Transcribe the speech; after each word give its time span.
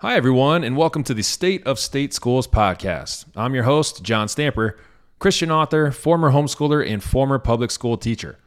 Hi, 0.00 0.14
everyone, 0.14 0.62
and 0.62 0.76
welcome 0.76 1.02
to 1.02 1.12
the 1.12 1.24
State 1.24 1.66
of 1.66 1.76
State 1.76 2.14
Schools 2.14 2.46
podcast. 2.46 3.24
I'm 3.34 3.52
your 3.52 3.64
host, 3.64 4.04
John 4.04 4.28
Stamper, 4.28 4.78
Christian 5.18 5.50
author, 5.50 5.90
former 5.90 6.30
homeschooler, 6.30 6.88
and 6.88 7.02
former 7.02 7.40
public 7.40 7.72
school 7.72 7.96
teacher. 7.96 8.38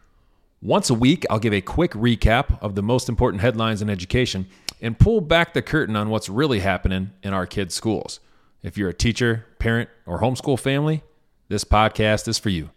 Once 0.62 0.90
a 0.90 0.94
week, 0.94 1.26
I'll 1.30 1.40
give 1.40 1.52
a 1.52 1.60
quick 1.60 1.92
recap 1.92 2.58
of 2.62 2.76
the 2.76 2.82
most 2.82 3.10
important 3.10 3.42
headlines 3.42 3.82
in 3.82 3.90
education 3.90 4.48
and 4.80 4.98
pull 4.98 5.20
back 5.20 5.54
the 5.54 5.62
curtain 5.62 5.98
on 5.98 6.10
what's 6.10 6.30
really 6.30 6.62
happening 6.62 7.12
in 7.22 7.34
our 7.34 7.46
kids' 7.46 7.76
schools. 7.76 8.22
If 8.64 8.78
you're 8.78 8.88
a 8.88 8.94
teacher, 8.94 9.46
parent, 9.60 9.90
or 10.06 10.22
homeschool 10.22 10.58
family, 10.58 11.04
this 11.50 11.66
podcast 11.66 12.30
is 12.30 12.40
for 12.40 12.48
you. 12.48 12.70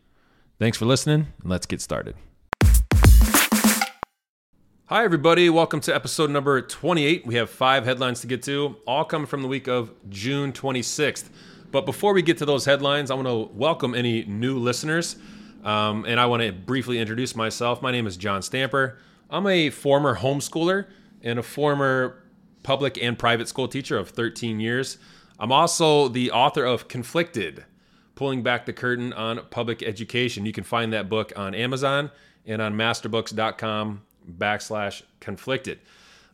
Thanks 0.58 0.78
for 0.78 0.86
listening, 0.86 1.28
and 1.40 1.48
let's 1.48 1.66
get 1.66 1.80
started. 1.80 2.16
Hi, 4.94 5.02
everybody. 5.02 5.50
Welcome 5.50 5.80
to 5.80 5.92
episode 5.92 6.30
number 6.30 6.62
28. 6.62 7.26
We 7.26 7.34
have 7.34 7.50
five 7.50 7.84
headlines 7.84 8.20
to 8.20 8.28
get 8.28 8.44
to, 8.44 8.76
all 8.86 9.04
coming 9.04 9.26
from 9.26 9.42
the 9.42 9.48
week 9.48 9.66
of 9.66 9.90
June 10.08 10.52
26th. 10.52 11.30
But 11.72 11.84
before 11.84 12.12
we 12.12 12.22
get 12.22 12.38
to 12.38 12.46
those 12.46 12.64
headlines, 12.64 13.10
I 13.10 13.14
want 13.14 13.26
to 13.26 13.52
welcome 13.56 13.96
any 13.96 14.24
new 14.26 14.56
listeners. 14.56 15.16
Um, 15.64 16.04
and 16.04 16.20
I 16.20 16.26
want 16.26 16.44
to 16.44 16.52
briefly 16.52 17.00
introduce 17.00 17.34
myself. 17.34 17.82
My 17.82 17.90
name 17.90 18.06
is 18.06 18.16
John 18.16 18.40
Stamper. 18.40 18.96
I'm 19.28 19.48
a 19.48 19.70
former 19.70 20.14
homeschooler 20.14 20.86
and 21.24 21.40
a 21.40 21.42
former 21.42 22.22
public 22.62 22.96
and 23.02 23.18
private 23.18 23.48
school 23.48 23.66
teacher 23.66 23.98
of 23.98 24.10
13 24.10 24.60
years. 24.60 24.98
I'm 25.40 25.50
also 25.50 26.06
the 26.06 26.30
author 26.30 26.64
of 26.64 26.86
Conflicted 26.86 27.64
Pulling 28.14 28.44
Back 28.44 28.64
the 28.64 28.72
Curtain 28.72 29.12
on 29.12 29.40
Public 29.50 29.82
Education. 29.82 30.46
You 30.46 30.52
can 30.52 30.62
find 30.62 30.92
that 30.92 31.08
book 31.08 31.32
on 31.34 31.52
Amazon 31.52 32.12
and 32.46 32.62
on 32.62 32.74
masterbooks.com 32.74 34.02
backslash 34.30 35.02
conflicted. 35.20 35.78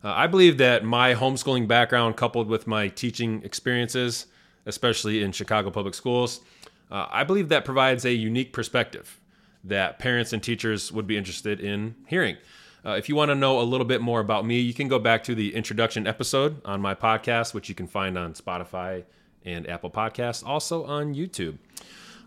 Uh, 0.03 0.13
I 0.15 0.27
believe 0.27 0.57
that 0.57 0.83
my 0.83 1.13
homeschooling 1.13 1.67
background, 1.67 2.17
coupled 2.17 2.47
with 2.47 2.65
my 2.67 2.87
teaching 2.87 3.43
experiences, 3.43 4.27
especially 4.65 5.21
in 5.21 5.31
Chicago 5.31 5.69
public 5.69 5.93
schools, 5.93 6.41
uh, 6.89 7.07
I 7.09 7.23
believe 7.23 7.49
that 7.49 7.65
provides 7.65 8.05
a 8.05 8.13
unique 8.13 8.51
perspective 8.51 9.19
that 9.63 9.99
parents 9.99 10.33
and 10.33 10.41
teachers 10.41 10.91
would 10.91 11.07
be 11.07 11.17
interested 11.17 11.59
in 11.59 11.95
hearing. 12.07 12.37
Uh, 12.83 12.91
if 12.91 13.07
you 13.07 13.15
want 13.15 13.29
to 13.29 13.35
know 13.35 13.59
a 13.59 13.61
little 13.61 13.85
bit 13.85 14.01
more 14.01 14.19
about 14.19 14.45
me, 14.45 14.59
you 14.59 14.73
can 14.73 14.87
go 14.87 14.97
back 14.97 15.23
to 15.23 15.35
the 15.35 15.53
introduction 15.53 16.07
episode 16.07 16.59
on 16.65 16.81
my 16.81 16.95
podcast, 16.95 17.53
which 17.53 17.69
you 17.69 17.75
can 17.75 17.85
find 17.85 18.17
on 18.17 18.33
Spotify 18.33 19.03
and 19.45 19.69
Apple 19.69 19.91
Podcasts, 19.91 20.43
also 20.45 20.83
on 20.85 21.13
YouTube. 21.13 21.57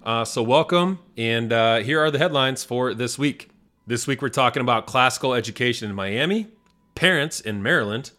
Uh, 0.05 0.25
so, 0.25 0.43
welcome, 0.43 1.01
and 1.17 1.53
uh, 1.53 1.79
here 1.79 2.01
are 2.01 2.11
the 2.11 2.19
headlines 2.19 2.63
for 2.63 2.95
this 2.95 3.19
week. 3.19 3.51
This 3.87 4.07
week, 4.07 4.23
we're 4.23 4.31
talking 4.31 4.63
about 4.63 4.87
classical 4.87 5.35
education 5.35 5.91
in 5.91 5.95
Miami, 5.95 6.47
parents 6.95 7.39
in 7.39 7.63
Maryland, 7.63 8.13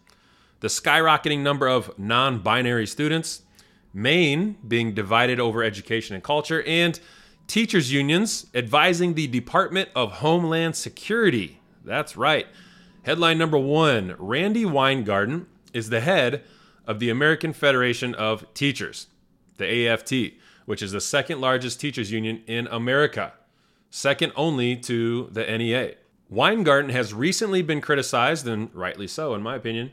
the 0.60 0.68
skyrocketing 0.68 1.40
number 1.40 1.68
of 1.68 1.98
non 1.98 2.38
binary 2.38 2.86
students, 2.86 3.42
Maine 3.92 4.58
being 4.68 4.94
divided 4.94 5.40
over 5.40 5.64
education 5.64 6.14
and 6.14 6.24
culture, 6.24 6.62
and 6.68 7.00
teachers' 7.48 7.92
unions 7.92 8.46
advising 8.54 9.16
the 9.16 9.26
Department 9.26 9.90
of 9.96 10.12
Homeland 10.12 10.76
Security. 10.76 11.60
That's 11.84 12.16
right. 12.16 12.46
Headline 13.02 13.40
number 13.40 13.58
one 13.58 14.16
Randi 14.20 14.66
Weingarten 14.66 15.48
is 15.74 15.90
the 15.90 16.02
head 16.02 16.44
of 16.86 17.00
the 17.00 17.10
American 17.10 17.54
Federation 17.54 18.14
of 18.14 18.46
Teachers, 18.54 19.08
the 19.58 19.88
AFT, 19.88 20.36
which 20.68 20.84
is 20.84 20.92
the 20.92 21.02
second 21.02 21.42
largest 21.42 21.80
teachers' 21.80 22.12
union 22.12 22.44
in 22.46 22.68
America 22.68 23.34
second 23.96 24.34
only 24.36 24.76
to 24.76 25.30
the 25.32 25.46
NEA. 25.58 25.94
Weingarten 26.30 26.90
has 26.90 27.14
recently 27.14 27.62
been 27.62 27.80
criticized, 27.80 28.46
and 28.46 28.70
rightly 28.76 29.08
so, 29.08 29.34
in 29.34 29.42
my 29.42 29.56
opinion, 29.56 29.92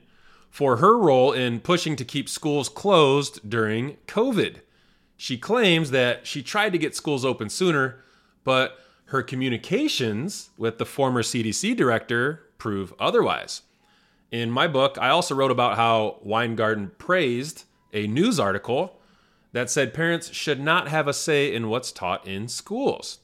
for 0.50 0.78
her 0.78 0.98
role 0.98 1.30
in 1.30 1.60
pushing 1.60 1.94
to 1.94 2.04
keep 2.04 2.28
schools 2.28 2.68
closed 2.68 3.48
during 3.48 3.96
COVID. 4.08 4.56
She 5.16 5.38
claims 5.38 5.92
that 5.92 6.26
she 6.26 6.42
tried 6.42 6.72
to 6.72 6.78
get 6.78 6.96
schools 6.96 7.24
open 7.24 7.48
sooner, 7.48 8.02
but 8.42 8.76
her 9.04 9.22
communications 9.22 10.50
with 10.58 10.78
the 10.78 10.84
former 10.84 11.22
CDC 11.22 11.76
director 11.76 12.48
prove 12.58 12.92
otherwise. 12.98 13.62
In 14.32 14.50
my 14.50 14.66
book, 14.66 14.98
I 15.00 15.10
also 15.10 15.36
wrote 15.36 15.52
about 15.52 15.76
how 15.76 16.18
Weingarten 16.22 16.90
praised 16.98 17.64
a 17.92 18.08
news 18.08 18.40
article 18.40 19.00
that 19.52 19.70
said 19.70 19.94
parents 19.94 20.32
should 20.32 20.58
not 20.58 20.88
have 20.88 21.06
a 21.06 21.12
say 21.12 21.54
in 21.54 21.68
what's 21.68 21.92
taught 21.92 22.26
in 22.26 22.48
schools. 22.48 23.20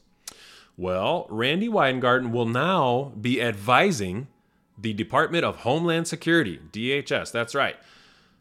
Well, 0.79 1.27
Randi 1.29 1.67
Weingarten 1.67 2.31
will 2.31 2.45
now 2.45 3.11
be 3.19 3.41
advising 3.41 4.29
the 4.77 4.93
Department 4.93 5.43
of 5.43 5.57
Homeland 5.57 6.07
Security, 6.07 6.57
DHS. 6.71 7.33
That's 7.33 7.53
right. 7.53 7.75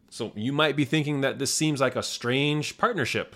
So 0.08 0.30
you 0.36 0.52
might 0.52 0.76
be 0.76 0.84
thinking 0.84 1.20
that 1.22 1.40
this 1.40 1.52
seems 1.52 1.80
like 1.80 1.96
a 1.96 2.02
strange 2.02 2.78
partnership, 2.78 3.34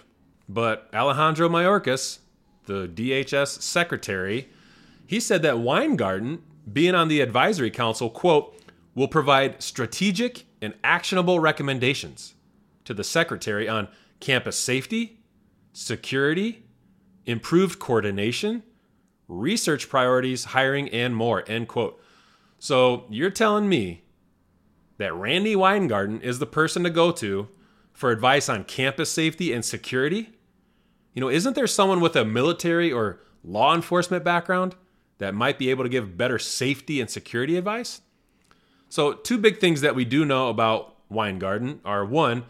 but 0.48 0.88
Alejandro 0.94 1.48
Mayorkas, 1.48 2.20
the 2.66 2.86
DHS 2.86 3.60
secretary, 3.60 4.48
he 5.04 5.19
said 5.19 5.42
that 5.42 5.58
Weingarten, 5.58 6.44
being 6.72 6.94
on 6.94 7.08
the 7.08 7.22
advisory 7.22 7.72
council, 7.72 8.08
quote, 8.08 8.56
will 8.94 9.08
provide 9.08 9.60
strategic 9.60 10.44
and 10.60 10.74
actionable 10.84 11.40
recommendations 11.40 12.34
to 12.84 12.94
the 12.94 13.02
secretary 13.02 13.69
on 13.69 13.88
campus 14.20 14.56
safety, 14.56 15.19
security, 15.72 16.62
improved 17.26 17.80
coordination, 17.80 18.62
research 19.32 19.88
priorities, 19.88 20.44
hiring, 20.47 20.88
and 20.91 21.16
more. 21.16 21.44
End 21.48 21.69
quote. 21.69 22.00
So 22.59 23.06
you're 23.10 23.31
telling 23.31 23.69
me 23.69 24.03
that 24.98 25.15
Randi 25.15 25.56
Weingarten 25.56 26.20
is 26.20 26.38
the 26.38 26.47
person 26.47 26.84
to 26.84 26.91
go 26.91 27.10
to 27.12 27.48
for 27.93 28.10
advice 28.10 28.48
on 28.48 28.65
campus 28.65 29.10
safety 29.10 29.53
and 29.53 29.65
security? 29.65 30.31
You 31.15 31.20
know, 31.20 31.28
isn't 31.28 31.54
there 31.54 31.66
someone 31.66 32.00
with 32.00 32.16
a 32.16 32.25
military 32.25 32.93
or 32.93 33.20
law 33.43 33.75
enforcement 33.75 34.25
background 34.25 34.76
that 35.19 35.34
might 35.34 35.59
be 35.59 35.70
able 35.70 35.84
to 35.84 35.91
give 35.91 36.16
better 36.16 36.38
safety 36.38 37.00
and 37.00 37.10
security 37.10 37.56
advice? 37.56 38.00
So, 38.88 39.14
two 39.14 39.38
big 39.38 39.59
things 39.59 39.81
that 39.81 39.94
we 39.94 40.04
do 40.04 40.25
know 40.25 40.49
about 40.49 40.97
Weingarten 41.09 41.81
are 41.84 42.04
one, 42.04 42.44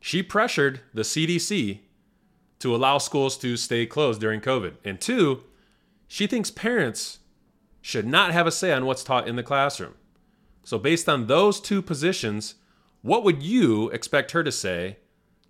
she 0.00 0.22
pressured 0.22 0.80
the 0.94 1.02
CDC 1.02 1.80
to 2.60 2.74
allow 2.74 2.98
schools 2.98 3.36
to 3.38 3.56
stay 3.56 3.86
closed 3.86 4.20
during 4.20 4.40
COVID. 4.40 4.74
And 4.84 5.00
two, 5.00 5.44
she 6.12 6.26
thinks 6.26 6.50
parents 6.50 7.20
should 7.80 8.04
not 8.04 8.32
have 8.32 8.44
a 8.44 8.50
say 8.50 8.72
on 8.72 8.84
what's 8.84 9.04
taught 9.04 9.28
in 9.28 9.36
the 9.36 9.44
classroom. 9.44 9.94
So, 10.64 10.76
based 10.76 11.08
on 11.08 11.28
those 11.28 11.60
two 11.60 11.80
positions, 11.80 12.56
what 13.00 13.22
would 13.22 13.44
you 13.44 13.88
expect 13.90 14.32
her 14.32 14.42
to 14.42 14.50
say 14.50 14.96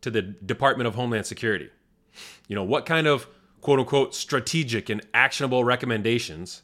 to 0.03 0.11
the 0.11 0.21
Department 0.21 0.87
of 0.87 0.97
Homeland 0.97 1.25
Security? 1.25 1.71
You 2.47 2.57
know, 2.57 2.63
what 2.63 2.85
kind 2.85 3.07
of 3.07 3.27
quote 3.63 3.79
unquote 3.79 4.15
strategic 4.15 4.91
and 4.91 5.01
actionable 5.15 5.65
recommendations 5.65 6.61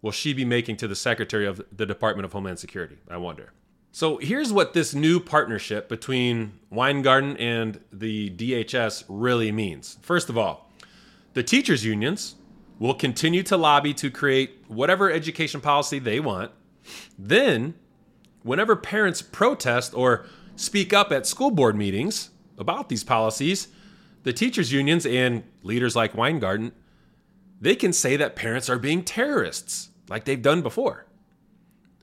will 0.00 0.12
she 0.12 0.32
be 0.32 0.44
making 0.44 0.76
to 0.76 0.86
the 0.86 0.94
Secretary 0.94 1.44
of 1.44 1.60
the 1.76 1.86
Department 1.86 2.26
of 2.26 2.32
Homeland 2.32 2.60
Security? 2.60 2.98
I 3.10 3.16
wonder. 3.16 3.52
So, 3.90 4.18
here's 4.18 4.52
what 4.52 4.74
this 4.74 4.94
new 4.94 5.18
partnership 5.18 5.88
between 5.88 6.52
Weingarten 6.70 7.36
and 7.38 7.80
the 7.92 8.30
DHS 8.30 9.02
really 9.08 9.50
means. 9.50 9.98
First 10.02 10.28
of 10.28 10.38
all, 10.38 10.70
the 11.32 11.42
teachers' 11.42 11.84
unions, 11.84 12.36
will 12.78 12.94
continue 12.94 13.42
to 13.44 13.56
lobby 13.56 13.94
to 13.94 14.10
create 14.10 14.64
whatever 14.68 15.10
education 15.10 15.60
policy 15.60 15.98
they 15.98 16.20
want. 16.20 16.50
Then, 17.18 17.74
whenever 18.42 18.76
parents 18.76 19.22
protest 19.22 19.94
or 19.94 20.26
speak 20.56 20.92
up 20.92 21.12
at 21.12 21.26
school 21.26 21.50
board 21.50 21.76
meetings 21.76 22.30
about 22.58 22.88
these 22.88 23.04
policies, 23.04 23.68
the 24.22 24.32
teachers 24.32 24.72
unions 24.72 25.06
and 25.06 25.44
leaders 25.62 25.94
like 25.94 26.14
Weingarten, 26.14 26.72
they 27.60 27.76
can 27.76 27.92
say 27.92 28.16
that 28.16 28.36
parents 28.36 28.68
are 28.68 28.78
being 28.78 29.04
terrorists 29.04 29.90
like 30.08 30.24
they've 30.24 30.42
done 30.42 30.62
before. 30.62 31.06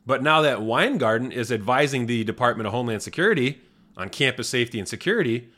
But 0.05 0.23
now 0.23 0.41
that 0.41 0.61
Weingarten 0.61 1.31
is 1.31 1.51
advising 1.51 2.05
the 2.05 2.23
Department 2.23 2.67
of 2.67 2.73
Homeland 2.73 3.03
Security 3.03 3.61
on 3.95 4.09
campus 4.09 4.49
safety 4.49 4.79
and 4.79 4.88
security, 4.88 5.50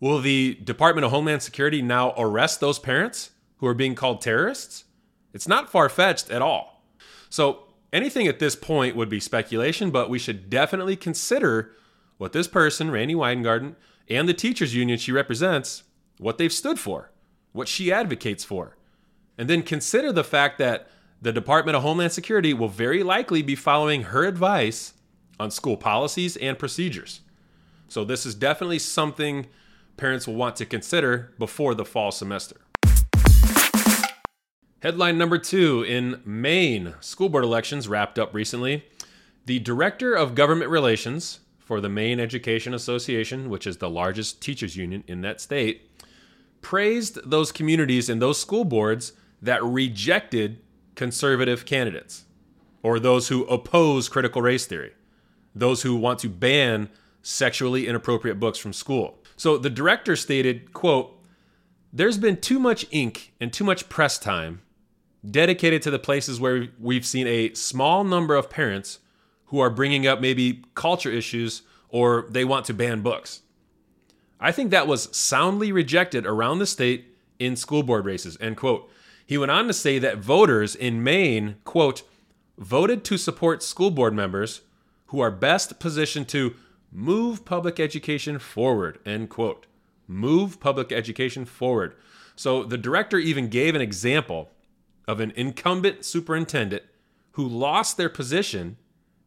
will 0.00 0.20
the 0.20 0.54
Department 0.64 1.04
of 1.04 1.10
Homeland 1.10 1.42
Security 1.42 1.82
now 1.82 2.14
arrest 2.16 2.60
those 2.60 2.78
parents 2.78 3.30
who 3.58 3.66
are 3.66 3.74
being 3.74 3.94
called 3.94 4.20
terrorists? 4.20 4.84
It's 5.32 5.48
not 5.48 5.70
far 5.70 5.88
fetched 5.88 6.30
at 6.30 6.42
all. 6.42 6.82
So, 7.28 7.64
anything 7.92 8.26
at 8.26 8.38
this 8.38 8.56
point 8.56 8.96
would 8.96 9.08
be 9.08 9.20
speculation, 9.20 9.90
but 9.90 10.08
we 10.08 10.18
should 10.18 10.48
definitely 10.48 10.96
consider 10.96 11.72
what 12.18 12.32
this 12.32 12.48
person, 12.48 12.90
Randi 12.90 13.14
Weingarten, 13.14 13.76
and 14.08 14.28
the 14.28 14.34
teachers 14.34 14.74
union 14.74 14.98
she 14.98 15.12
represents, 15.12 15.82
what 16.18 16.38
they've 16.38 16.52
stood 16.52 16.78
for, 16.78 17.10
what 17.52 17.68
she 17.68 17.92
advocates 17.92 18.44
for. 18.44 18.76
And 19.36 19.50
then 19.50 19.62
consider 19.62 20.12
the 20.12 20.24
fact 20.24 20.58
that 20.58 20.88
the 21.20 21.32
Department 21.32 21.76
of 21.76 21.82
Homeland 21.82 22.12
Security 22.12 22.54
will 22.54 22.68
very 22.68 23.02
likely 23.02 23.42
be 23.42 23.54
following 23.54 24.04
her 24.04 24.24
advice 24.24 24.94
on 25.38 25.50
school 25.50 25.76
policies 25.76 26.36
and 26.36 26.58
procedures. 26.58 27.20
So, 27.88 28.04
this 28.04 28.24
is 28.24 28.34
definitely 28.34 28.78
something 28.78 29.46
parents 29.96 30.26
will 30.26 30.34
want 30.34 30.56
to 30.56 30.66
consider 30.66 31.32
before 31.38 31.74
the 31.74 31.84
fall 31.84 32.10
semester. 32.10 32.56
Headline 34.80 35.16
number 35.16 35.38
two 35.38 35.82
in 35.84 36.20
Maine, 36.26 36.96
school 37.00 37.30
board 37.30 37.44
elections 37.44 37.88
wrapped 37.88 38.18
up 38.18 38.34
recently. 38.34 38.84
The 39.46 39.58
director 39.58 40.12
of 40.12 40.34
government 40.34 40.70
relations 40.70 41.40
for 41.58 41.80
the 41.80 41.88
Maine 41.88 42.20
Education 42.20 42.74
Association, 42.74 43.48
which 43.48 43.66
is 43.66 43.78
the 43.78 43.88
largest 43.88 44.42
teachers 44.42 44.76
union 44.76 45.02
in 45.06 45.22
that 45.22 45.40
state, 45.40 45.90
praised 46.60 47.18
those 47.24 47.52
communities 47.52 48.10
and 48.10 48.20
those 48.20 48.38
school 48.38 48.64
boards 48.64 49.14
that 49.40 49.64
rejected 49.64 50.60
conservative 50.94 51.64
candidates 51.64 52.26
or 52.82 53.00
those 53.00 53.28
who 53.28 53.46
oppose 53.46 54.10
critical 54.10 54.42
race 54.42 54.66
theory, 54.66 54.92
those 55.54 55.82
who 55.82 55.96
want 55.96 56.18
to 56.18 56.28
ban 56.28 56.90
sexually 57.22 57.86
inappropriate 57.88 58.38
books 58.38 58.58
from 58.58 58.74
school. 58.74 59.18
So 59.38 59.56
the 59.56 59.70
director 59.70 60.16
stated, 60.16 60.74
quote, 60.74 61.18
there's 61.94 62.18
been 62.18 62.36
too 62.42 62.58
much 62.58 62.84
ink 62.90 63.32
and 63.40 63.50
too 63.50 63.64
much 63.64 63.88
press 63.88 64.18
time 64.18 64.60
dedicated 65.30 65.82
to 65.82 65.90
the 65.90 65.98
places 65.98 66.40
where 66.40 66.68
we've 66.78 67.06
seen 67.06 67.26
a 67.26 67.52
small 67.54 68.04
number 68.04 68.34
of 68.34 68.50
parents 68.50 69.00
who 69.46 69.58
are 69.60 69.70
bringing 69.70 70.06
up 70.06 70.20
maybe 70.20 70.62
culture 70.74 71.10
issues 71.10 71.62
or 71.88 72.26
they 72.30 72.44
want 72.44 72.64
to 72.66 72.74
ban 72.74 73.00
books. 73.00 73.42
I 74.38 74.52
think 74.52 74.70
that 74.70 74.86
was 74.86 75.16
soundly 75.16 75.72
rejected 75.72 76.26
around 76.26 76.58
the 76.58 76.66
state 76.66 77.16
in 77.38 77.56
school 77.56 77.82
board 77.82 78.04
races, 78.04 78.36
end 78.40 78.56
quote. 78.56 78.90
He 79.24 79.38
went 79.38 79.50
on 79.50 79.66
to 79.66 79.72
say 79.72 79.98
that 79.98 80.18
voters 80.18 80.76
in 80.76 81.02
Maine, 81.02 81.56
quote, 81.64 82.02
voted 82.58 83.04
to 83.04 83.16
support 83.16 83.62
school 83.62 83.90
board 83.90 84.14
members 84.14 84.62
who 85.06 85.20
are 85.20 85.30
best 85.30 85.78
positioned 85.78 86.28
to 86.28 86.54
move 86.92 87.44
public 87.44 87.80
education 87.80 88.38
forward, 88.38 88.98
end 89.04 89.30
quote. 89.30 89.66
Move 90.06 90.60
public 90.60 90.92
education 90.92 91.44
forward. 91.44 91.94
So 92.36 92.62
the 92.62 92.78
director 92.78 93.18
even 93.18 93.48
gave 93.48 93.74
an 93.74 93.80
example 93.80 94.50
of 95.06 95.20
an 95.20 95.32
incumbent 95.36 96.04
superintendent 96.04 96.82
who 97.32 97.46
lost 97.46 97.96
their 97.96 98.08
position 98.08 98.76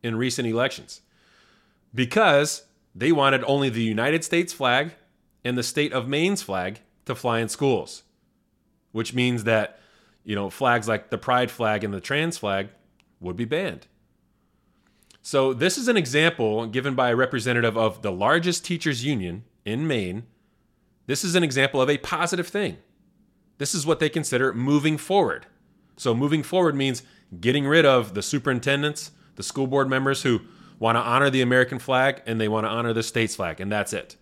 in 0.02 0.16
recent 0.16 0.48
elections 0.48 1.02
because 1.94 2.66
they 2.96 3.12
wanted 3.12 3.44
only 3.46 3.70
the 3.70 3.84
United 3.84 4.24
States 4.24 4.52
flag 4.54 4.94
and 5.44 5.58
the 5.58 5.64
state 5.64 5.94
of 5.94 6.08
Maine's 6.08 6.42
flag 6.42 6.82
to 7.06 7.16
fly 7.16 7.40
in 7.40 7.50
schools, 7.50 8.04
which 8.92 9.14
means 9.14 9.44
that, 9.46 9.80
you 10.24 10.36
know, 10.36 10.50
flags 10.50 10.88
like 10.88 11.10
the 11.10 11.18
pride 11.18 11.52
flag 11.52 11.84
and 11.84 11.94
the 11.94 12.02
trans 12.02 12.38
flag 12.38 12.70
would 13.20 13.36
be 13.36 13.46
banned. 13.46 13.88
So, 15.22 15.54
this 15.54 15.78
is 15.78 15.88
an 15.88 15.98
example 15.98 16.66
given 16.66 16.96
by 16.96 17.10
a 17.10 17.16
representative 17.16 17.78
of 17.78 18.02
the 18.02 18.12
largest 18.12 18.66
teachers' 18.66 19.04
union 19.04 19.44
in 19.66 19.86
Maine. 19.86 20.24
This 21.08 21.24
is 21.24 21.36
an 21.36 21.44
example 21.44 21.82
of 21.82 21.90
a 21.90 21.98
positive 21.98 22.48
thing. 22.48 22.78
This 23.58 23.76
is 23.76 23.86
what 23.86 24.00
they 24.00 24.10
consider 24.10 24.54
moving 24.54 24.98
forward. 24.98 25.46
So, 26.00 26.16
moving 26.16 26.44
forward 26.44 26.76
means 26.76 27.04
getting 27.42 27.68
rid 27.68 27.86
of 27.86 28.14
the 28.14 28.22
superintendents, 28.22 29.12
the 29.36 29.44
school 29.44 29.68
board 29.68 29.90
members 29.90 30.24
who 30.24 30.40
want 30.80 30.96
to 30.96 31.02
honor 31.02 31.30
the 31.30 31.42
American 31.42 31.78
flag 31.78 32.22
and 32.26 32.40
they 32.40 32.48
want 32.48 32.66
to 32.66 32.70
honor 32.70 32.94
the 32.94 33.04
state's 33.04 33.36
flag, 33.36 33.60
and 33.60 33.70
that's 33.70 33.92
it. 33.92 34.16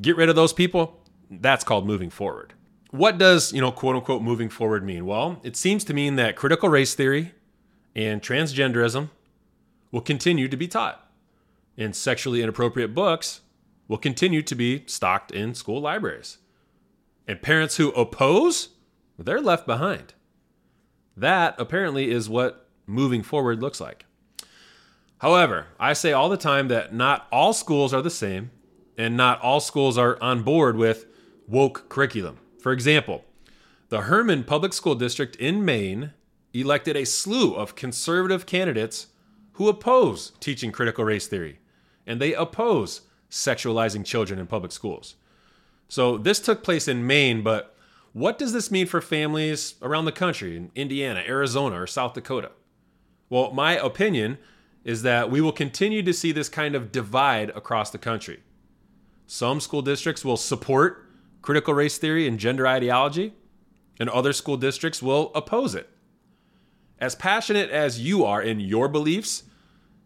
Get 0.00 0.16
rid 0.16 0.28
of 0.28 0.34
those 0.34 0.52
people. 0.52 1.00
That's 1.30 1.62
called 1.62 1.86
moving 1.86 2.10
forward. 2.10 2.54
What 2.90 3.18
does, 3.18 3.52
you 3.52 3.60
know, 3.60 3.70
quote 3.70 3.94
unquote 3.94 4.20
moving 4.20 4.48
forward 4.48 4.82
mean? 4.82 5.06
Well, 5.06 5.38
it 5.44 5.54
seems 5.54 5.84
to 5.84 5.94
mean 5.94 6.16
that 6.16 6.34
critical 6.34 6.68
race 6.68 6.96
theory 6.96 7.34
and 7.94 8.20
transgenderism 8.20 9.10
will 9.92 10.00
continue 10.00 10.48
to 10.48 10.56
be 10.56 10.66
taught, 10.66 11.08
and 11.78 11.94
sexually 11.94 12.42
inappropriate 12.42 12.96
books 12.96 13.42
will 13.86 13.96
continue 13.96 14.42
to 14.42 14.56
be 14.56 14.82
stocked 14.86 15.30
in 15.30 15.54
school 15.54 15.80
libraries. 15.80 16.38
And 17.28 17.40
parents 17.40 17.76
who 17.76 17.90
oppose, 17.90 18.70
they're 19.16 19.40
left 19.40 19.68
behind. 19.68 20.14
That 21.16 21.54
apparently 21.58 22.10
is 22.10 22.28
what 22.28 22.68
moving 22.86 23.22
forward 23.22 23.60
looks 23.62 23.80
like. 23.80 24.04
However, 25.18 25.68
I 25.80 25.94
say 25.94 26.12
all 26.12 26.28
the 26.28 26.36
time 26.36 26.68
that 26.68 26.92
not 26.92 27.26
all 27.32 27.52
schools 27.52 27.94
are 27.94 28.02
the 28.02 28.10
same, 28.10 28.50
and 28.98 29.16
not 29.16 29.40
all 29.40 29.60
schools 29.60 29.96
are 29.96 30.18
on 30.22 30.42
board 30.42 30.76
with 30.76 31.06
woke 31.46 31.88
curriculum. 31.88 32.38
For 32.60 32.72
example, 32.72 33.24
the 33.88 34.02
Hermon 34.02 34.44
Public 34.44 34.72
School 34.72 34.94
District 34.94 35.36
in 35.36 35.64
Maine 35.64 36.12
elected 36.52 36.96
a 36.96 37.06
slew 37.06 37.54
of 37.54 37.76
conservative 37.76 38.46
candidates 38.46 39.08
who 39.52 39.68
oppose 39.68 40.32
teaching 40.40 40.72
critical 40.72 41.04
race 41.04 41.26
theory, 41.26 41.60
and 42.06 42.20
they 42.20 42.34
oppose 42.34 43.02
sexualizing 43.30 44.04
children 44.04 44.38
in 44.38 44.46
public 44.46 44.72
schools. 44.72 45.16
So 45.88 46.18
this 46.18 46.40
took 46.40 46.62
place 46.64 46.88
in 46.88 47.06
Maine, 47.06 47.42
but 47.42 47.75
what 48.16 48.38
does 48.38 48.54
this 48.54 48.70
mean 48.70 48.86
for 48.86 49.02
families 49.02 49.74
around 49.82 50.06
the 50.06 50.10
country 50.10 50.56
in 50.56 50.70
Indiana, 50.74 51.22
Arizona, 51.28 51.82
or 51.82 51.86
South 51.86 52.14
Dakota? 52.14 52.50
Well, 53.28 53.52
my 53.52 53.76
opinion 53.76 54.38
is 54.84 55.02
that 55.02 55.30
we 55.30 55.42
will 55.42 55.52
continue 55.52 56.02
to 56.02 56.14
see 56.14 56.32
this 56.32 56.48
kind 56.48 56.74
of 56.74 56.90
divide 56.90 57.50
across 57.50 57.90
the 57.90 57.98
country. 57.98 58.40
Some 59.26 59.60
school 59.60 59.82
districts 59.82 60.24
will 60.24 60.38
support 60.38 61.04
critical 61.42 61.74
race 61.74 61.98
theory 61.98 62.26
and 62.26 62.38
gender 62.38 62.66
ideology, 62.66 63.34
and 64.00 64.08
other 64.08 64.32
school 64.32 64.56
districts 64.56 65.02
will 65.02 65.30
oppose 65.34 65.74
it. 65.74 65.90
As 66.98 67.14
passionate 67.14 67.68
as 67.68 68.00
you 68.00 68.24
are 68.24 68.40
in 68.40 68.60
your 68.60 68.88
beliefs, 68.88 69.42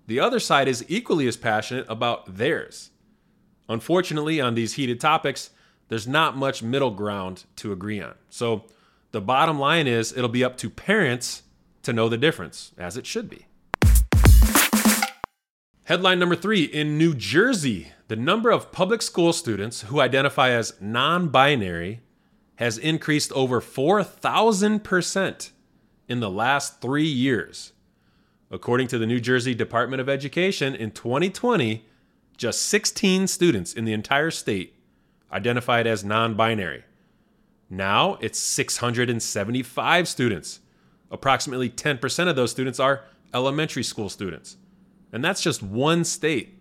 the 0.09 0.19
other 0.19 0.41
side 0.41 0.67
is 0.67 0.85
equally 0.89 1.29
as 1.29 1.37
passionate 1.37 1.87
about 1.89 2.39
theirs. 2.39 2.91
Unfortunately, 3.69 4.41
on 4.41 4.57
these 4.57 4.73
heated 4.73 4.99
topics, 4.99 5.51
there's 5.91 6.09
not 6.09 6.37
much 6.37 6.63
middle 6.63 6.93
ground 6.93 7.45
to 7.57 7.73
agree 7.73 8.01
on. 8.01 8.15
So, 8.31 8.65
the 9.11 9.21
bottom 9.21 9.59
line 9.59 9.89
is 9.89 10.17
it'll 10.17 10.29
be 10.29 10.45
up 10.45 10.57
to 10.59 10.71
parents 10.71 11.43
to 11.83 11.93
know 11.93 12.09
the 12.09 12.17
difference, 12.17 12.71
as 12.79 12.97
it 12.97 13.07
should 13.07 13.29
be. 13.29 13.47
Headline 15.85 16.21
number 16.21 16.37
three 16.37 16.63
In 16.63 16.97
New 16.97 17.13
Jersey, 17.13 17.89
the 18.07 18.15
number 18.15 18.51
of 18.51 18.71
public 18.71 19.03
school 19.03 19.33
students 19.33 19.83
who 19.83 20.01
identify 20.01 20.51
as 20.51 20.75
non 20.81 21.29
binary 21.29 22.03
has 22.57 22.79
increased 22.79 23.33
over 23.33 23.61
4,000% 23.61 25.51
in 26.09 26.21
the 26.21 26.31
last 26.31 26.81
three 26.81 27.09
years. 27.09 27.73
According 28.49 28.87
to 28.89 28.99
the 28.99 29.07
New 29.07 29.19
Jersey 29.19 29.55
Department 29.55 30.01
of 30.01 30.09
Education, 30.09 30.77
in 30.77 30.93
2020, 30.93 31.85
just 32.37 32.63
16 32.63 33.27
students 33.27 33.73
in 33.73 33.85
the 33.85 33.93
entire 33.93 34.31
state 34.31 34.75
identified 35.33 35.87
as 35.87 36.05
non 36.05 36.35
binary. 36.35 36.85
Now 37.69 38.19
it's 38.21 38.39
675 38.39 40.09
students. 40.09 40.61
Approximately 41.11 41.71
10% 41.71 42.29
of 42.29 42.37
those 42.37 42.51
students 42.51 42.81
are 42.81 43.05
elementary 43.33 43.83
school 43.83 44.09
students. 44.09 44.57
And 45.13 45.25
that's 45.25 45.41
just 45.41 45.63
one 45.63 46.05
state. 46.05 46.57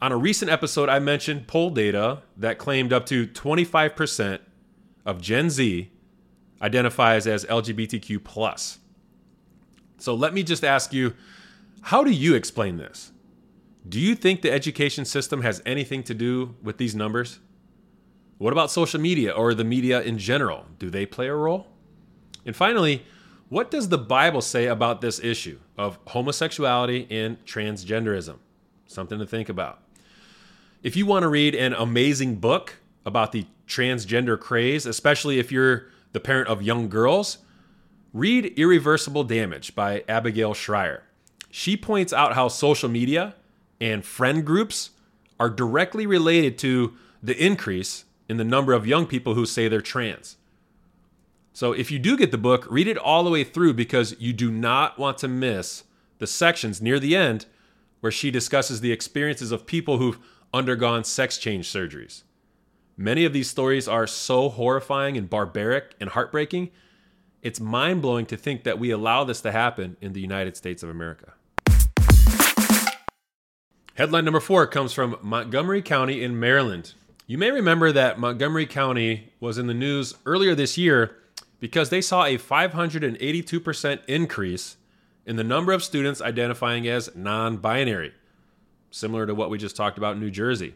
On 0.00 0.12
a 0.12 0.16
recent 0.16 0.50
episode, 0.50 0.88
I 0.88 0.98
mentioned 0.98 1.46
poll 1.46 1.70
data 1.70 2.22
that 2.36 2.58
claimed 2.58 2.92
up 2.92 3.06
to 3.06 3.26
25% 3.26 4.40
of 5.06 5.20
Gen 5.20 5.48
Z 5.48 5.90
identifies 6.60 7.26
as 7.26 7.44
LGBTQ. 7.44 8.78
So 9.98 10.14
let 10.14 10.34
me 10.34 10.42
just 10.42 10.64
ask 10.64 10.92
you 10.92 11.14
how 11.82 12.04
do 12.04 12.10
you 12.10 12.34
explain 12.34 12.76
this? 12.76 13.12
Do 13.88 13.98
you 13.98 14.14
think 14.14 14.42
the 14.42 14.52
education 14.52 15.04
system 15.04 15.42
has 15.42 15.60
anything 15.66 16.02
to 16.04 16.14
do 16.14 16.54
with 16.62 16.78
these 16.78 16.94
numbers? 16.94 17.40
What 18.42 18.52
about 18.52 18.72
social 18.72 19.00
media 19.00 19.30
or 19.30 19.54
the 19.54 19.62
media 19.62 20.02
in 20.02 20.18
general? 20.18 20.66
Do 20.80 20.90
they 20.90 21.06
play 21.06 21.28
a 21.28 21.34
role? 21.34 21.68
And 22.44 22.56
finally, 22.56 23.04
what 23.48 23.70
does 23.70 23.88
the 23.88 23.98
Bible 23.98 24.40
say 24.40 24.66
about 24.66 25.00
this 25.00 25.20
issue 25.20 25.60
of 25.78 26.00
homosexuality 26.08 27.06
and 27.08 27.38
transgenderism? 27.46 28.38
Something 28.88 29.20
to 29.20 29.26
think 29.26 29.48
about. 29.48 29.80
If 30.82 30.96
you 30.96 31.06
want 31.06 31.22
to 31.22 31.28
read 31.28 31.54
an 31.54 31.72
amazing 31.74 32.40
book 32.40 32.80
about 33.06 33.30
the 33.30 33.46
transgender 33.68 34.40
craze, 34.40 34.86
especially 34.86 35.38
if 35.38 35.52
you're 35.52 35.86
the 36.10 36.18
parent 36.18 36.48
of 36.48 36.62
young 36.62 36.88
girls, 36.88 37.38
read 38.12 38.46
Irreversible 38.58 39.22
Damage 39.22 39.76
by 39.76 40.02
Abigail 40.08 40.52
Shrier. 40.52 41.04
She 41.48 41.76
points 41.76 42.12
out 42.12 42.34
how 42.34 42.48
social 42.48 42.88
media 42.88 43.36
and 43.80 44.04
friend 44.04 44.44
groups 44.44 44.90
are 45.38 45.48
directly 45.48 46.08
related 46.08 46.58
to 46.58 46.94
the 47.22 47.40
increase 47.40 48.04
in 48.28 48.36
the 48.36 48.44
number 48.44 48.72
of 48.72 48.86
young 48.86 49.06
people 49.06 49.34
who 49.34 49.46
say 49.46 49.68
they're 49.68 49.80
trans. 49.80 50.36
So 51.52 51.72
if 51.72 51.90
you 51.90 51.98
do 51.98 52.16
get 52.16 52.30
the 52.30 52.38
book, 52.38 52.66
read 52.70 52.88
it 52.88 52.96
all 52.96 53.24
the 53.24 53.30
way 53.30 53.44
through 53.44 53.74
because 53.74 54.16
you 54.18 54.32
do 54.32 54.50
not 54.50 54.98
want 54.98 55.18
to 55.18 55.28
miss 55.28 55.84
the 56.18 56.26
sections 56.26 56.80
near 56.80 56.98
the 56.98 57.14
end 57.14 57.46
where 58.00 58.12
she 58.12 58.30
discusses 58.30 58.80
the 58.80 58.92
experiences 58.92 59.52
of 59.52 59.66
people 59.66 59.98
who've 59.98 60.18
undergone 60.54 61.04
sex 61.04 61.38
change 61.38 61.70
surgeries. 61.70 62.22
Many 62.96 63.24
of 63.24 63.32
these 63.32 63.48
stories 63.48 63.86
are 63.86 64.06
so 64.06 64.48
horrifying 64.48 65.16
and 65.16 65.28
barbaric 65.28 65.94
and 66.00 66.10
heartbreaking, 66.10 66.70
it's 67.42 67.58
mind 67.58 68.02
blowing 68.02 68.26
to 68.26 68.36
think 68.36 68.62
that 68.64 68.78
we 68.78 68.90
allow 68.90 69.24
this 69.24 69.40
to 69.40 69.50
happen 69.50 69.96
in 70.00 70.12
the 70.12 70.20
United 70.20 70.56
States 70.56 70.82
of 70.82 70.88
America. 70.88 71.32
Headline 73.94 74.24
number 74.24 74.40
four 74.40 74.66
comes 74.66 74.92
from 74.92 75.16
Montgomery 75.22 75.82
County 75.82 76.22
in 76.22 76.38
Maryland. 76.38 76.94
You 77.26 77.38
may 77.38 77.52
remember 77.52 77.92
that 77.92 78.18
Montgomery 78.18 78.66
County 78.66 79.32
was 79.38 79.56
in 79.56 79.68
the 79.68 79.74
news 79.74 80.14
earlier 80.26 80.54
this 80.56 80.76
year 80.76 81.16
because 81.60 81.88
they 81.88 82.00
saw 82.00 82.24
a 82.24 82.36
582% 82.36 84.00
increase 84.08 84.76
in 85.24 85.36
the 85.36 85.44
number 85.44 85.72
of 85.72 85.84
students 85.84 86.20
identifying 86.20 86.88
as 86.88 87.14
non 87.14 87.58
binary. 87.58 88.12
similar 88.90 89.24
to 89.24 89.34
what 89.34 89.48
we 89.48 89.56
just 89.56 89.76
talked 89.76 89.96
about 89.96 90.14
in 90.14 90.20
New 90.20 90.30
Jersey. 90.30 90.74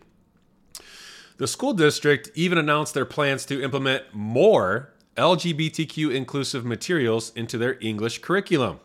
The 1.37 1.49
school 1.49 1.75
district 1.75 2.31
even 2.35 2.57
announced 2.57 2.95
their 2.95 3.05
plans 3.05 3.45
to 3.47 3.63
implement 3.63 4.05
more 4.15 4.95
LGBTQ 5.17 6.15
inclusive 6.15 6.65
materials 6.65 7.33
into 7.35 7.59
their 7.59 7.77
English 7.81 8.21
curriculum. 8.21 8.81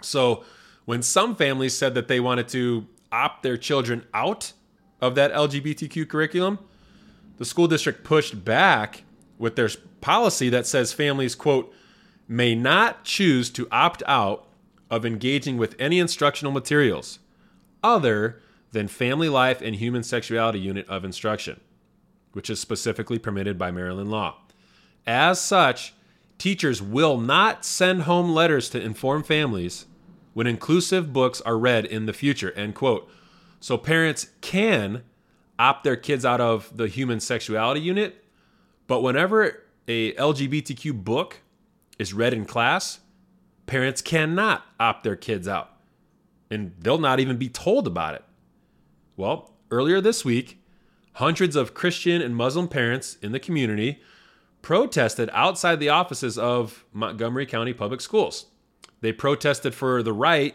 So, 0.00 0.44
when 0.86 1.02
some 1.02 1.34
families 1.34 1.76
said 1.76 1.94
that 1.94 2.06
they 2.08 2.20
wanted 2.20 2.48
to 2.50 2.86
opt 3.10 3.42
their 3.42 3.56
children 3.56 4.06
out 4.14 4.52
of 5.00 5.16
that 5.16 5.32
LGBTQ 5.32 6.08
curriculum, 6.08 6.60
the 7.38 7.44
school 7.44 7.68
district 7.68 8.04
pushed 8.04 8.44
back 8.44 9.04
with 9.38 9.56
their 9.56 9.68
policy 10.00 10.48
that 10.48 10.66
says 10.66 10.92
families, 10.92 11.34
quote, 11.34 11.72
may 12.28 12.54
not 12.54 13.04
choose 13.04 13.50
to 13.50 13.68
opt 13.70 14.02
out 14.06 14.48
of 14.90 15.04
engaging 15.04 15.56
with 15.56 15.76
any 15.78 15.98
instructional 15.98 16.52
materials 16.52 17.18
other 17.82 18.40
than 18.72 18.88
family 18.88 19.28
life 19.28 19.60
and 19.60 19.76
human 19.76 20.02
sexuality 20.02 20.58
unit 20.58 20.88
of 20.88 21.04
instruction, 21.04 21.60
which 22.32 22.50
is 22.50 22.60
specifically 22.60 23.18
permitted 23.18 23.58
by 23.58 23.70
Maryland 23.70 24.10
law. 24.10 24.36
As 25.06 25.40
such, 25.40 25.94
teachers 26.38 26.82
will 26.82 27.18
not 27.18 27.64
send 27.64 28.02
home 28.02 28.30
letters 28.30 28.68
to 28.70 28.80
inform 28.80 29.22
families 29.22 29.86
when 30.34 30.46
inclusive 30.46 31.12
books 31.12 31.40
are 31.42 31.56
read 31.56 31.84
in 31.84 32.06
the 32.06 32.12
future, 32.12 32.52
end 32.52 32.74
quote. 32.74 33.08
So 33.60 33.78
parents 33.78 34.28
can 34.40 35.02
opt 35.58 35.84
their 35.84 35.96
kids 35.96 36.24
out 36.24 36.40
of 36.40 36.74
the 36.76 36.88
human 36.88 37.20
sexuality 37.20 37.80
unit, 37.80 38.24
but 38.86 39.02
whenever 39.02 39.62
a 39.88 40.12
LGBTQ 40.14 41.04
book 41.04 41.38
is 41.98 42.12
read 42.12 42.34
in 42.34 42.44
class, 42.44 43.00
parents 43.66 44.02
cannot 44.02 44.64
opt 44.78 45.04
their 45.04 45.16
kids 45.16 45.48
out. 45.48 45.70
And 46.50 46.74
they'll 46.78 46.98
not 46.98 47.20
even 47.20 47.36
be 47.36 47.48
told 47.48 47.86
about 47.86 48.14
it. 48.14 48.24
Well, 49.16 49.54
earlier 49.70 50.00
this 50.00 50.24
week, 50.24 50.62
hundreds 51.14 51.56
of 51.56 51.74
Christian 51.74 52.20
and 52.20 52.36
Muslim 52.36 52.68
parents 52.68 53.16
in 53.22 53.32
the 53.32 53.40
community 53.40 54.00
protested 54.62 55.30
outside 55.32 55.80
the 55.80 55.88
offices 55.88 56.36
of 56.38 56.84
Montgomery 56.92 57.46
County 57.46 57.72
Public 57.72 58.00
Schools. 58.00 58.46
They 59.00 59.12
protested 59.12 59.74
for 59.74 60.02
the 60.02 60.12
right 60.12 60.54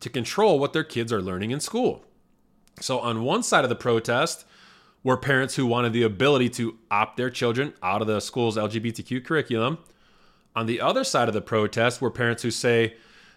to 0.00 0.10
control 0.10 0.58
what 0.58 0.72
their 0.72 0.84
kids 0.84 1.12
are 1.12 1.22
learning 1.22 1.50
in 1.50 1.60
school. 1.60 2.04
So, 2.80 2.98
on 2.98 3.22
one 3.22 3.42
side 3.42 3.64
of 3.64 3.68
the 3.68 3.76
protest 3.76 4.44
were 5.02 5.16
parents 5.16 5.56
who 5.56 5.66
wanted 5.66 5.92
the 5.92 6.02
ability 6.02 6.48
to 6.48 6.78
opt 6.90 7.16
their 7.16 7.30
children 7.30 7.74
out 7.82 8.00
of 8.00 8.06
the 8.06 8.20
school's 8.20 8.56
LGBTQ 8.56 9.24
curriculum. 9.24 9.78
On 10.54 10.66
the 10.66 10.80
other 10.80 11.04
side 11.04 11.28
of 11.28 11.34
the 11.34 11.40
protest 11.40 12.00
were 12.00 12.10
parents 12.10 12.42
who 12.42 12.50
say 12.50 12.94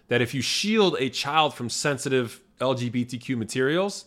that 0.08 0.22
if 0.22 0.34
you 0.34 0.40
shield 0.40 0.96
a 0.98 1.08
child 1.08 1.54
from 1.54 1.68
sensitive 1.68 2.40
LGBTQ 2.60 3.36
materials, 3.36 4.06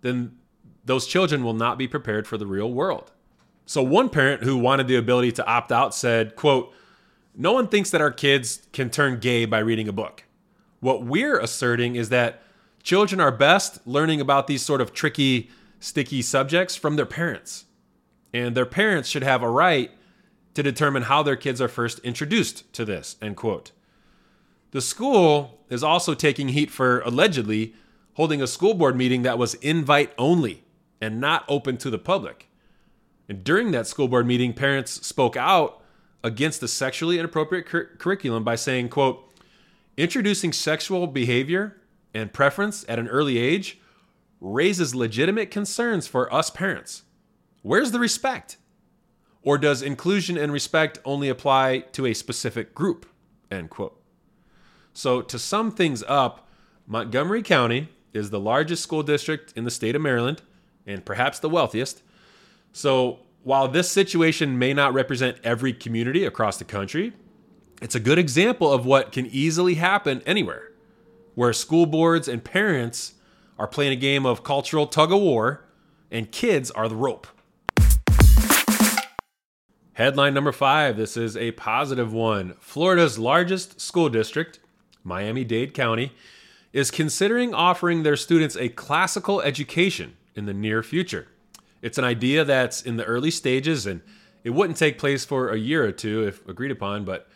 then 0.00 0.36
those 0.84 1.06
children 1.06 1.44
will 1.44 1.54
not 1.54 1.78
be 1.78 1.86
prepared 1.86 2.26
for 2.26 2.38
the 2.38 2.46
real 2.46 2.72
world. 2.72 3.12
So 3.66 3.82
one 3.82 4.08
parent 4.08 4.42
who 4.42 4.56
wanted 4.56 4.88
the 4.88 4.96
ability 4.96 5.32
to 5.32 5.46
opt 5.46 5.70
out 5.70 5.94
said, 5.94 6.34
quote, 6.34 6.72
"No 7.36 7.52
one 7.52 7.68
thinks 7.68 7.90
that 7.90 8.00
our 8.00 8.10
kids 8.10 8.66
can 8.72 8.90
turn 8.90 9.20
gay 9.20 9.44
by 9.44 9.60
reading 9.60 9.86
a 9.86 9.92
book. 9.92 10.24
What 10.80 11.04
we're 11.04 11.38
asserting 11.38 11.94
is 11.94 12.08
that 12.08 12.42
children 12.82 13.20
are 13.20 13.32
best 13.32 13.86
learning 13.86 14.20
about 14.20 14.46
these 14.46 14.62
sort 14.62 14.80
of 14.80 14.92
tricky, 14.92 15.50
sticky 15.78 16.22
subjects 16.22 16.76
from 16.76 16.96
their 16.96 17.06
parents. 17.06 17.64
And 18.32 18.56
their 18.56 18.66
parents 18.66 19.08
should 19.08 19.22
have 19.22 19.42
a 19.42 19.50
right 19.50 19.90
to 20.54 20.62
determine 20.62 21.04
how 21.04 21.22
their 21.22 21.36
kids 21.36 21.60
are 21.60 21.68
first 21.68 21.98
introduced 22.00 22.72
to 22.74 22.84
this, 22.84 23.16
end 23.20 23.36
quote. 23.36 23.72
The 24.72 24.80
school 24.80 25.58
is 25.68 25.82
also 25.82 26.14
taking 26.14 26.48
heat 26.48 26.70
for 26.70 27.00
allegedly 27.00 27.74
holding 28.14 28.42
a 28.42 28.46
school 28.46 28.74
board 28.74 28.96
meeting 28.96 29.22
that 29.22 29.38
was 29.38 29.54
invite 29.54 30.12
only 30.18 30.64
and 31.00 31.20
not 31.20 31.44
open 31.48 31.76
to 31.78 31.90
the 31.90 31.98
public. 31.98 32.48
And 33.28 33.42
during 33.42 33.70
that 33.70 33.86
school 33.86 34.08
board 34.08 34.26
meeting, 34.26 34.52
parents 34.52 35.06
spoke 35.06 35.36
out 35.36 35.82
against 36.22 36.60
the 36.60 36.68
sexually 36.68 37.18
inappropriate 37.18 37.66
cur- 37.66 37.90
curriculum 37.98 38.44
by 38.44 38.56
saying, 38.56 38.88
quote, 38.90 39.24
introducing 39.96 40.52
sexual 40.52 41.06
behavior 41.06 41.76
and 42.14 42.32
preference 42.32 42.84
at 42.88 42.98
an 42.98 43.08
early 43.08 43.38
age 43.38 43.78
raises 44.40 44.94
legitimate 44.94 45.50
concerns 45.50 46.06
for 46.06 46.32
us 46.32 46.50
parents. 46.50 47.02
Where's 47.62 47.92
the 47.92 47.98
respect? 47.98 48.56
Or 49.42 49.58
does 49.58 49.82
inclusion 49.82 50.36
and 50.36 50.52
respect 50.52 50.98
only 51.04 51.28
apply 51.28 51.80
to 51.92 52.06
a 52.06 52.14
specific 52.14 52.74
group? 52.74 53.06
End 53.50 53.70
quote. 53.70 54.00
So, 54.92 55.22
to 55.22 55.38
sum 55.38 55.70
things 55.70 56.02
up, 56.08 56.48
Montgomery 56.86 57.42
County 57.42 57.88
is 58.12 58.30
the 58.30 58.40
largest 58.40 58.82
school 58.82 59.02
district 59.02 59.52
in 59.56 59.64
the 59.64 59.70
state 59.70 59.94
of 59.94 60.02
Maryland 60.02 60.42
and 60.86 61.04
perhaps 61.04 61.38
the 61.38 61.48
wealthiest. 61.48 62.02
So, 62.72 63.20
while 63.42 63.68
this 63.68 63.90
situation 63.90 64.58
may 64.58 64.74
not 64.74 64.92
represent 64.92 65.38
every 65.42 65.72
community 65.72 66.24
across 66.24 66.58
the 66.58 66.64
country, 66.64 67.12
it's 67.80 67.94
a 67.94 68.00
good 68.00 68.18
example 68.18 68.70
of 68.70 68.84
what 68.84 69.12
can 69.12 69.26
easily 69.26 69.74
happen 69.74 70.22
anywhere, 70.26 70.69
where 71.34 71.52
school 71.52 71.86
boards 71.86 72.28
and 72.28 72.42
parents 72.44 73.14
are 73.58 73.66
playing 73.66 73.92
a 73.92 73.96
game 73.96 74.24
of 74.24 74.42
cultural 74.42 74.86
tug 74.86 75.12
of 75.12 75.20
war 75.20 75.64
and 76.10 76.32
kids 76.32 76.70
are 76.70 76.88
the 76.88 76.96
rope. 76.96 77.26
Headline 79.92 80.32
number 80.32 80.52
five 80.52 80.96
this 80.96 81.16
is 81.16 81.36
a 81.36 81.52
positive 81.52 82.12
one. 82.12 82.54
Florida's 82.58 83.18
largest 83.18 83.80
school 83.80 84.08
district, 84.08 84.58
Miami 85.04 85.44
Dade 85.44 85.74
County, 85.74 86.12
is 86.72 86.90
considering 86.90 87.52
offering 87.52 88.02
their 88.02 88.16
students 88.16 88.56
a 88.56 88.68
classical 88.68 89.40
education 89.42 90.16
in 90.34 90.46
the 90.46 90.54
near 90.54 90.82
future. 90.82 91.28
It's 91.82 91.98
an 91.98 92.04
idea 92.04 92.44
that's 92.44 92.82
in 92.82 92.96
the 92.96 93.04
early 93.04 93.30
stages 93.30 93.86
and 93.86 94.00
it 94.42 94.50
wouldn't 94.50 94.78
take 94.78 94.98
place 94.98 95.24
for 95.24 95.50
a 95.50 95.58
year 95.58 95.84
or 95.84 95.92
two 95.92 96.26
if 96.26 96.46
agreed 96.48 96.70
upon, 96.70 97.04
but 97.04 97.28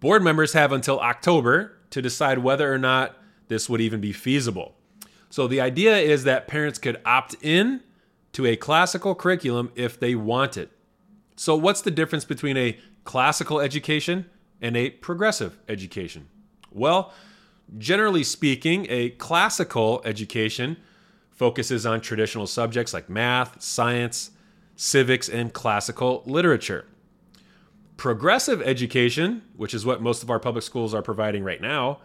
board 0.00 0.22
members 0.22 0.54
have 0.54 0.72
until 0.72 1.00
October 1.00 1.76
to 1.90 2.00
decide 2.00 2.38
whether 2.38 2.72
or 2.72 2.78
not 2.78 3.16
this 3.48 3.68
would 3.68 3.80
even 3.80 4.00
be 4.00 4.12
feasible. 4.12 4.74
So 5.30 5.46
the 5.46 5.60
idea 5.60 5.96
is 5.98 6.24
that 6.24 6.48
parents 6.48 6.78
could 6.78 7.00
opt 7.04 7.34
in 7.42 7.82
to 8.32 8.46
a 8.46 8.56
classical 8.56 9.14
curriculum 9.14 9.72
if 9.74 9.98
they 9.98 10.14
want 10.14 10.56
it. 10.56 10.70
So, 11.36 11.54
what's 11.56 11.82
the 11.82 11.90
difference 11.90 12.24
between 12.24 12.56
a 12.56 12.78
classical 13.04 13.60
education 13.60 14.26
and 14.60 14.76
a 14.76 14.90
progressive 14.90 15.58
education? 15.68 16.28
Well, 16.70 17.12
generally 17.76 18.24
speaking, 18.24 18.86
a 18.88 19.10
classical 19.10 20.02
education 20.04 20.78
focuses 21.30 21.86
on 21.86 22.00
traditional 22.00 22.46
subjects 22.46 22.92
like 22.92 23.08
math, 23.08 23.62
science, 23.62 24.32
civics, 24.74 25.28
and 25.28 25.52
classical 25.52 26.22
literature. 26.26 26.86
Progressive 27.96 28.60
education, 28.62 29.42
which 29.56 29.74
is 29.74 29.86
what 29.86 30.02
most 30.02 30.22
of 30.22 30.30
our 30.30 30.40
public 30.40 30.64
schools 30.64 30.94
are 30.94 31.02
providing 31.02 31.44
right 31.44 31.60
now, 31.60 32.00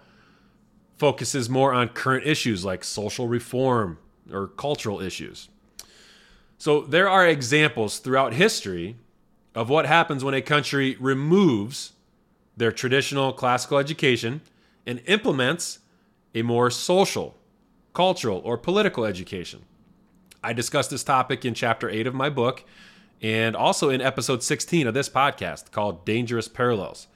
focuses 1.03 1.49
more 1.49 1.73
on 1.73 1.89
current 1.89 2.25
issues 2.25 2.63
like 2.63 2.81
social 2.81 3.27
reform 3.27 3.97
or 4.31 4.47
cultural 4.47 5.01
issues. 5.01 5.49
So 6.57 6.79
there 6.79 7.09
are 7.09 7.27
examples 7.27 7.99
throughout 7.99 8.31
history 8.31 8.95
of 9.53 9.67
what 9.67 9.85
happens 9.85 10.23
when 10.23 10.33
a 10.33 10.41
country 10.41 10.95
removes 11.01 11.91
their 12.55 12.71
traditional 12.71 13.33
classical 13.33 13.79
education 13.79 14.39
and 14.85 15.01
implements 15.05 15.79
a 16.33 16.41
more 16.41 16.71
social, 16.71 17.35
cultural, 17.93 18.41
or 18.45 18.57
political 18.57 19.03
education. 19.03 19.63
I 20.41 20.53
discussed 20.53 20.89
this 20.89 21.03
topic 21.03 21.43
in 21.43 21.53
chapter 21.53 21.89
8 21.89 22.07
of 22.07 22.13
my 22.13 22.29
book 22.29 22.63
and 23.21 23.57
also 23.57 23.89
in 23.89 23.99
episode 23.99 24.41
16 24.41 24.87
of 24.87 24.93
this 24.93 25.09
podcast 25.09 25.71
called 25.71 26.05
Dangerous 26.05 26.47
Parallels. 26.47 27.07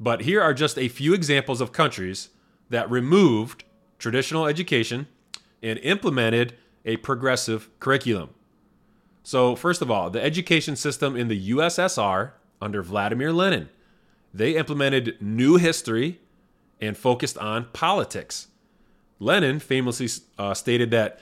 But 0.00 0.22
here 0.22 0.40
are 0.40 0.54
just 0.54 0.78
a 0.78 0.88
few 0.88 1.12
examples 1.12 1.60
of 1.60 1.72
countries 1.72 2.30
that 2.70 2.90
removed 2.90 3.64
traditional 3.98 4.46
education 4.46 5.06
and 5.62 5.78
implemented 5.80 6.54
a 6.84 6.96
progressive 6.98 7.68
curriculum. 7.80 8.30
So, 9.22 9.56
first 9.56 9.82
of 9.82 9.90
all, 9.90 10.08
the 10.10 10.22
education 10.22 10.76
system 10.76 11.16
in 11.16 11.28
the 11.28 11.50
USSR 11.50 12.32
under 12.60 12.82
Vladimir 12.82 13.32
Lenin, 13.32 13.68
they 14.32 14.56
implemented 14.56 15.16
new 15.20 15.56
history 15.56 16.20
and 16.80 16.96
focused 16.96 17.36
on 17.38 17.66
politics. 17.72 18.48
Lenin 19.18 19.58
famously 19.58 20.08
uh, 20.38 20.54
stated 20.54 20.90
that 20.90 21.18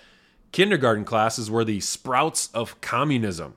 kindergarten 0.53 1.05
classes 1.05 1.51
were 1.51 1.65
the 1.65 1.81
sprouts 1.81 2.49
of 2.53 2.81
communism. 2.81 3.55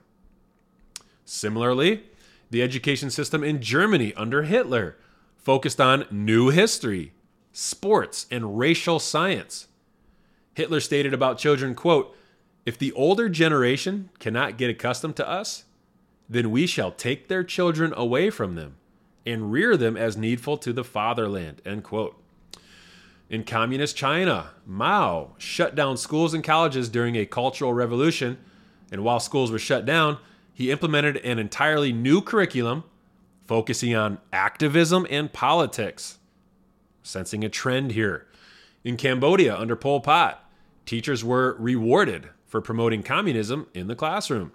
Similarly, 1.24 2.04
the 2.50 2.62
education 2.62 3.10
system 3.10 3.44
in 3.44 3.60
Germany 3.60 4.14
under 4.14 4.44
Hitler 4.44 4.96
focused 5.36 5.80
on 5.80 6.06
new 6.10 6.48
history, 6.48 7.12
sports, 7.58 8.24
and 8.30 8.56
racial 8.56 9.00
science. 9.00 9.66
Hitler 10.54 10.78
stated 10.78 11.12
about 11.12 11.38
children, 11.38 11.74
quote, 11.74 12.16
if 12.64 12.78
the 12.78 12.92
older 12.92 13.28
generation 13.28 14.10
cannot 14.20 14.56
get 14.58 14.70
accustomed 14.70 15.16
to 15.16 15.28
us, 15.28 15.64
then 16.28 16.52
we 16.52 16.68
shall 16.68 16.92
take 16.92 17.26
their 17.26 17.42
children 17.42 17.92
away 17.96 18.30
from 18.30 18.54
them 18.54 18.76
and 19.26 19.50
rear 19.50 19.76
them 19.76 19.96
as 19.96 20.16
needful 20.16 20.56
to 20.58 20.72
the 20.72 20.84
fatherland. 20.84 21.60
End 21.66 21.82
quote. 21.82 22.22
In 23.28 23.42
communist 23.42 23.96
China, 23.96 24.50
Mao 24.64 25.32
shut 25.36 25.74
down 25.74 25.96
schools 25.96 26.34
and 26.34 26.44
colleges 26.44 26.88
during 26.88 27.16
a 27.16 27.26
cultural 27.26 27.74
revolution. 27.74 28.38
And 28.92 29.02
while 29.02 29.18
schools 29.18 29.50
were 29.50 29.58
shut 29.58 29.84
down, 29.84 30.18
he 30.54 30.70
implemented 30.70 31.16
an 31.18 31.40
entirely 31.40 31.92
new 31.92 32.20
curriculum 32.20 32.84
focusing 33.48 33.96
on 33.96 34.18
activism 34.32 35.06
and 35.10 35.32
politics. 35.32 36.17
Sensing 37.08 37.42
a 37.42 37.48
trend 37.48 37.92
here. 37.92 38.26
In 38.84 38.98
Cambodia, 38.98 39.56
under 39.56 39.74
Pol 39.74 40.00
Pot, 40.00 40.44
teachers 40.84 41.24
were 41.24 41.56
rewarded 41.58 42.28
for 42.46 42.60
promoting 42.60 43.02
communism 43.02 43.66
in 43.72 43.86
the 43.86 43.96
classroom. 43.96 44.52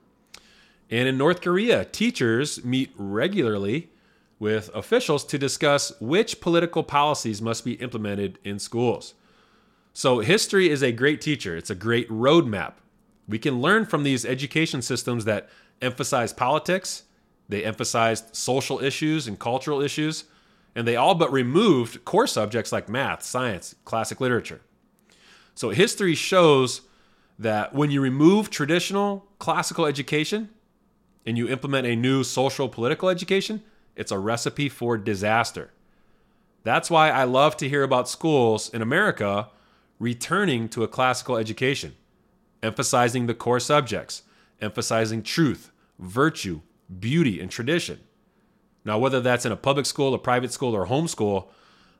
And 0.87 1.07
in 1.07 1.17
North 1.17 1.41
Korea, 1.41 1.83
teachers 1.83 2.63
meet 2.63 2.91
regularly 2.95 3.89
with 4.37 4.69
officials 4.75 5.25
to 5.25 5.39
discuss 5.39 5.99
which 5.99 6.41
political 6.41 6.83
policies 6.83 7.41
must 7.41 7.65
be 7.65 7.73
implemented 7.73 8.37
in 8.43 8.59
schools. 8.59 9.15
So, 9.91 10.19
history 10.19 10.69
is 10.69 10.83
a 10.83 10.91
great 10.91 11.21
teacher, 11.21 11.57
it's 11.57 11.71
a 11.71 11.75
great 11.75 12.07
roadmap. 12.07 12.73
We 13.27 13.39
can 13.39 13.61
learn 13.61 13.85
from 13.85 14.03
these 14.03 14.25
education 14.25 14.83
systems 14.83 15.25
that 15.25 15.49
emphasize 15.81 16.33
politics, 16.33 17.01
they 17.49 17.63
emphasized 17.63 18.35
social 18.35 18.79
issues 18.79 19.27
and 19.27 19.39
cultural 19.39 19.81
issues, 19.81 20.25
and 20.75 20.87
they 20.87 20.95
all 20.95 21.15
but 21.15 21.31
removed 21.31 22.03
core 22.05 22.27
subjects 22.27 22.71
like 22.71 22.89
math, 22.89 23.23
science, 23.23 23.75
classic 23.85 24.19
literature. 24.19 24.61
So, 25.55 25.69
history 25.69 26.15
shows 26.15 26.81
that 27.37 27.73
when 27.73 27.91
you 27.91 28.01
remove 28.01 28.49
traditional 28.49 29.27
classical 29.39 29.85
education 29.85 30.49
and 31.25 31.37
you 31.37 31.47
implement 31.47 31.87
a 31.87 31.95
new 31.95 32.23
social 32.23 32.67
political 32.69 33.09
education, 33.09 33.61
it's 33.95 34.11
a 34.11 34.19
recipe 34.19 34.69
for 34.69 34.97
disaster. 34.97 35.71
That's 36.63 36.89
why 36.89 37.09
I 37.09 37.25
love 37.25 37.57
to 37.57 37.69
hear 37.69 37.83
about 37.83 38.09
schools 38.09 38.69
in 38.69 38.81
America 38.81 39.49
returning 39.99 40.69
to 40.69 40.83
a 40.83 40.87
classical 40.87 41.37
education, 41.37 41.95
emphasizing 42.61 43.27
the 43.27 43.33
core 43.33 43.59
subjects, 43.59 44.23
emphasizing 44.61 45.21
truth, 45.23 45.71
virtue, 45.99 46.61
beauty, 46.99 47.39
and 47.39 47.51
tradition. 47.51 47.99
Now, 48.85 48.97
whether 48.97 49.21
that's 49.21 49.45
in 49.45 49.51
a 49.51 49.57
public 49.57 49.85
school, 49.85 50.13
a 50.13 50.19
private 50.19 50.51
school, 50.51 50.75
or 50.75 50.87
homeschool, 50.87 51.47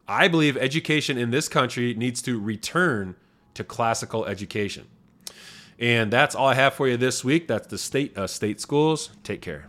I 0.07 0.27
believe 0.27 0.57
education 0.57 1.17
in 1.17 1.31
this 1.31 1.47
country 1.47 1.93
needs 1.93 2.21
to 2.23 2.39
return 2.39 3.15
to 3.53 3.63
classical 3.63 4.25
education. 4.25 4.87
And 5.79 6.11
that's 6.11 6.35
all 6.35 6.47
I 6.47 6.55
have 6.55 6.73
for 6.73 6.87
you 6.87 6.97
this 6.97 7.23
week. 7.23 7.47
That's 7.47 7.67
the 7.67 7.77
state 7.77 8.17
uh, 8.17 8.27
state 8.27 8.59
schools. 8.61 9.11
Take 9.23 9.41
care. 9.41 9.67